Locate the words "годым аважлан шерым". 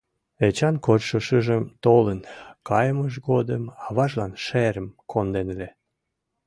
3.29-4.87